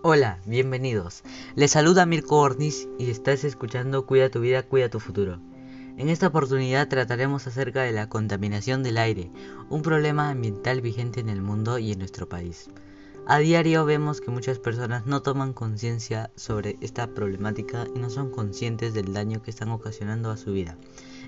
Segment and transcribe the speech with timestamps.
[0.00, 1.24] Hola, bienvenidos.
[1.56, 5.40] Les saluda Mirko Orniz y estás escuchando Cuida tu vida, cuida tu futuro.
[5.96, 9.32] En esta oportunidad trataremos acerca de la contaminación del aire,
[9.68, 12.70] un problema ambiental vigente en el mundo y en nuestro país.
[13.30, 18.30] A diario vemos que muchas personas no toman conciencia sobre esta problemática y no son
[18.30, 20.78] conscientes del daño que están ocasionando a su vida.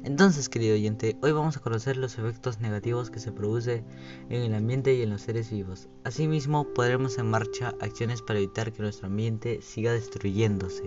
[0.03, 3.85] Entonces, querido oyente, hoy vamos a conocer los efectos negativos que se producen
[4.31, 5.91] en el ambiente y en los seres vivos.
[6.03, 10.85] Asimismo, podremos en marcha acciones para evitar que nuestro ambiente siga destruyéndose.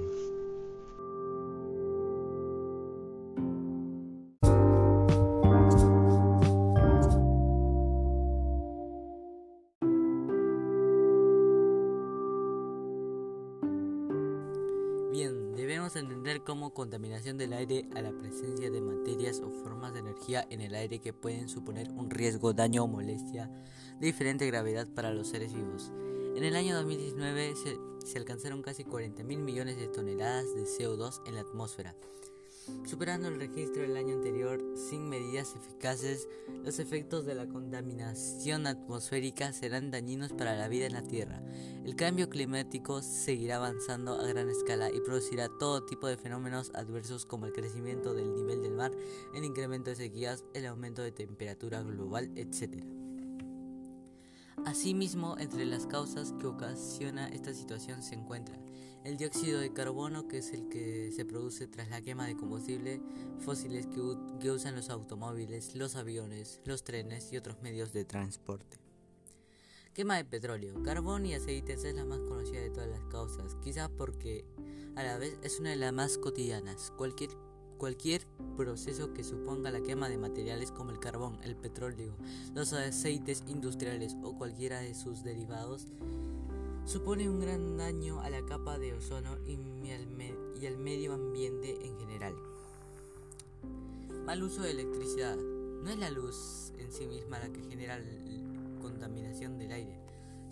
[15.13, 19.99] Bien, debemos entender como contaminación del aire a la presencia de materias o formas de
[19.99, 23.47] energía en el aire que pueden suponer un riesgo, daño o molestia
[23.99, 25.91] de diferente gravedad para los seres vivos.
[26.35, 31.21] En el año 2019 se, se alcanzaron casi 40 mil millones de toneladas de CO2
[31.27, 31.95] en la atmósfera,
[32.85, 36.27] Superando el registro del año anterior sin medidas eficaces,
[36.63, 41.41] los efectos de la contaminación atmosférica serán dañinos para la vida en la Tierra.
[41.83, 47.25] El cambio climático seguirá avanzando a gran escala y producirá todo tipo de fenómenos adversos
[47.25, 48.91] como el crecimiento del nivel del mar,
[49.33, 53.02] el incremento de sequías, el aumento de temperatura global, etc.
[54.65, 58.57] Asimismo, entre las causas que ocasiona esta situación se encuentra
[59.03, 63.01] el dióxido de carbono, que es el que se produce tras la quema de combustible
[63.39, 68.79] fósiles que, usan los automóviles, los aviones, los trenes y otros medios de transporte.
[69.93, 73.89] Quema de petróleo, carbón y aceites es la más conocida de todas las causas, quizás
[73.89, 74.45] porque
[74.95, 76.91] a la vez es una de las más cotidianas.
[76.97, 77.31] Cualquier
[77.83, 78.25] Cualquier
[78.55, 82.15] proceso que suponga la quema de materiales como el carbón, el petróleo,
[82.55, 85.87] los aceites industriales o cualquiera de sus derivados
[86.85, 89.57] supone un gran daño a la capa de ozono y,
[89.91, 92.35] al, medio ambiente en general.
[94.25, 95.35] Mal uso de electricidad.
[95.35, 99.99] No es la luz en sí misma la que genera la contaminación del aire,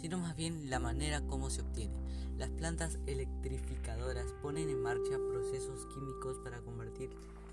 [0.01, 1.93] sino más bien la manera como se obtiene.
[2.37, 7.11] Las plantas electrificadoras ponen en marcha procesos químicos para convertir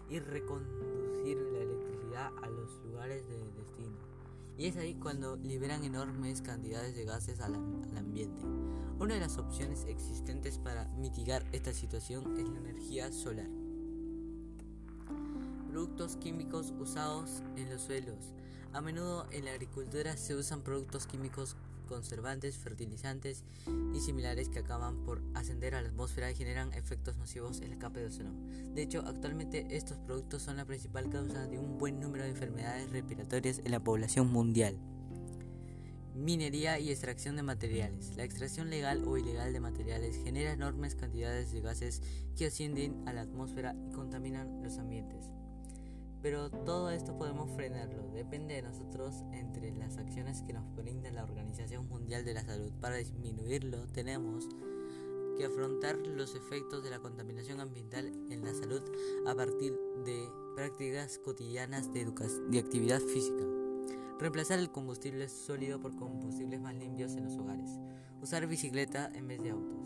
[0.09, 3.97] y reconducir la electricidad a los lugares de destino.
[4.57, 8.43] Y es ahí cuando liberan enormes cantidades de gases al, ambiente.
[8.99, 13.49] Una de las opciones existentes para mitigar esta situación es la energía solar.
[15.71, 18.33] Productos químicos usados en los suelos.
[18.73, 21.57] A menudo en la agricultura se usan productos químicos
[21.89, 23.43] conservantes, fertilizantes
[23.95, 27.79] y similares que acaban por ascender a la atmósfera y generan efectos nocivos en la
[27.79, 28.33] capa de ozono.
[28.75, 32.91] De hecho, actualmente estos productos son la principal causa de un buen número de enfermedades
[32.91, 34.79] respiratorias en la población mundial.
[36.15, 38.17] Minería y extracción de materiales.
[38.17, 42.03] La extracción legal o ilegal de materiales genera enormes cantidades de gases
[42.37, 45.38] que ascienden a la atmósfera y contaminan los ambientes.
[46.23, 51.23] Pero todo esto podemos frenarlo, depende de nosotros entre las acciones que nos brinda la
[51.23, 52.73] Organización Mundial de la Salud.
[52.81, 54.49] Para disminuirlo tenemos
[55.37, 58.83] que afrontar los efectos de la contaminación ambiental en la salud
[59.27, 62.03] a partir de prácticas cotidianas de,
[62.59, 63.45] actividad física.
[64.19, 67.71] Reemplazar el combustible sólido por combustibles más limpios en los hogares.
[68.21, 69.79] Usar bicicleta en vez de autos.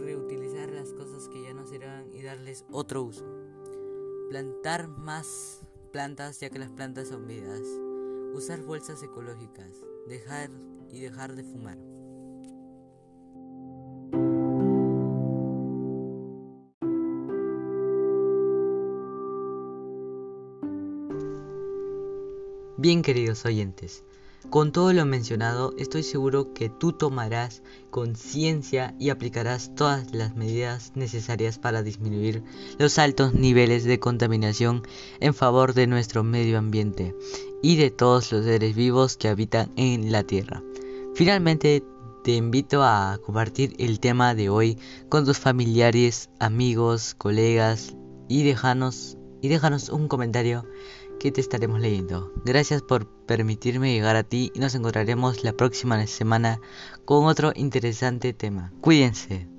[0.00, 3.37] Reutilizar las cosas que ya no sirvan y darles otro uso
[4.28, 7.62] Plantar más plantas ya que las plantas son vidas.
[8.34, 9.70] Usar bolsas ecológicas.
[10.06, 10.50] Dejar
[10.90, 11.78] y dejar de fumar.
[22.80, 24.04] Bien queridos oyentes,
[24.50, 30.92] con todo lo mencionado, estoy seguro que tú tomarás conciencia y aplicarás todas las medidas
[30.94, 32.42] necesarias para disminuir
[32.78, 34.82] los altos niveles de contaminación
[35.20, 37.14] en favor de nuestro medio ambiente
[37.62, 40.62] y de todos los seres vivos que habitan en la Tierra.
[41.14, 41.84] Finalmente,
[42.24, 47.96] te invito a compartir el tema de hoy con tus familiares, amigos, colegas
[48.28, 49.16] y déjanos,
[49.90, 50.64] un comentario
[51.18, 52.32] que te estaremos leyendo.
[52.44, 56.60] Gracias por permitirme llegar a ti y nos encontraremos la próxima semana
[57.04, 58.72] con otro interesante tema.
[58.80, 59.57] Cuídense.